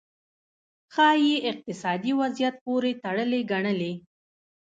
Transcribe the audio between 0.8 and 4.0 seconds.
ښايي اقتصادي وضعیت پورې تړلې ګڼلې.